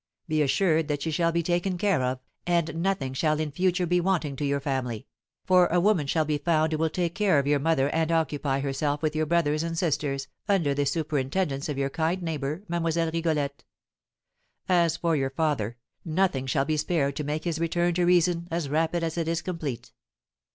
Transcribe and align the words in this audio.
Be 0.27 0.41
assured 0.41 0.87
that 0.87 1.03
she 1.03 1.11
shall 1.11 1.31
be 1.31 1.43
taken 1.43 1.77
care 1.77 2.01
of, 2.01 2.17
and 2.47 2.73
nothing 2.81 3.13
shall 3.13 3.39
in 3.39 3.51
future 3.51 3.85
be 3.85 4.01
wanting 4.01 4.35
to 4.37 4.43
your 4.43 4.59
family, 4.59 5.05
for 5.45 5.67
a 5.67 5.79
woman 5.79 6.07
shall 6.07 6.25
be 6.25 6.39
found 6.39 6.71
who 6.71 6.79
will 6.79 6.89
take 6.89 7.13
care 7.13 7.37
of 7.37 7.45
your 7.45 7.59
mother 7.59 7.87
and 7.91 8.11
occupy 8.11 8.61
herself 8.61 9.03
with 9.03 9.15
your 9.15 9.27
brothers, 9.27 9.61
and 9.61 9.77
sisters, 9.77 10.27
under 10.49 10.73
the 10.73 10.87
superintendence 10.87 11.69
of 11.69 11.77
your 11.77 11.91
kind 11.91 12.23
neighbour, 12.23 12.63
Mlle. 12.67 13.11
Rigolette. 13.13 13.63
As 14.67 14.97
for 14.97 15.15
your 15.15 15.29
father, 15.29 15.77
nothing 16.03 16.47
shall 16.47 16.65
be 16.65 16.77
spared 16.77 17.15
to 17.17 17.23
make 17.23 17.43
his 17.43 17.59
return 17.59 17.93
to 17.93 18.03
reason 18.05 18.47
as 18.49 18.69
rapid 18.69 19.03
as 19.03 19.19
it 19.19 19.27
is 19.27 19.43
complete. 19.43 19.93